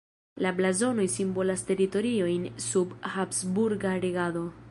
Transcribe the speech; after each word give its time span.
La 0.43 0.51
blazonoj 0.59 1.05
simbolas 1.15 1.65
teritoriojn 1.67 2.49
sub 2.71 2.97
habsburga 3.17 3.95
regado. 4.07 4.45